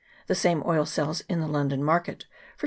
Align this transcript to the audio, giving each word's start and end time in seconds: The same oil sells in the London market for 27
The 0.25 0.33
same 0.33 0.63
oil 0.65 0.87
sells 0.87 1.21
in 1.29 1.41
the 1.41 1.47
London 1.47 1.83
market 1.83 2.21
for 2.23 2.57
27 2.57 2.57